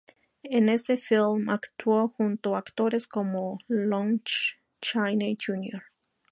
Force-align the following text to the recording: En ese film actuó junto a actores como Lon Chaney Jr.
En 0.45 0.67
ese 0.69 0.97
film 0.97 1.47
actuó 1.51 2.07
junto 2.07 2.55
a 2.55 2.57
actores 2.57 3.07
como 3.07 3.59
Lon 3.67 4.23
Chaney 4.81 5.37
Jr. 5.39 5.83